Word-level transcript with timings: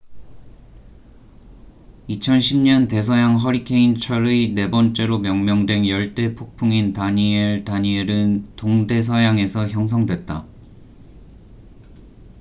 2010년 2.09 2.89
대서양 2.89 3.37
허리케인 3.37 3.93
철의 3.93 4.53
네 4.53 4.71
번째로 4.71 5.19
명명된 5.19 5.87
열대 5.87 6.33
폭풍인 6.33 6.91
다니엘danielle은 6.93 8.55
동대서양에서 8.55 9.67
형성됐다 9.67 10.47